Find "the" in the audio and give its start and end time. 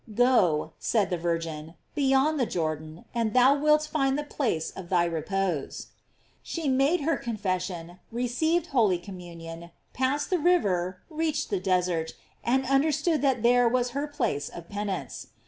1.11-1.17, 2.39-2.47, 4.17-4.23, 10.31-10.39, 11.51-11.59